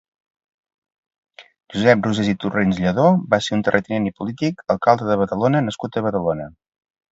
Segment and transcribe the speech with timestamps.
[1.75, 3.05] Josep Rosés i Torrents-Lladó
[3.35, 6.53] va ser un terratinent i polític, alcalde de Badalona nascut a Badalona.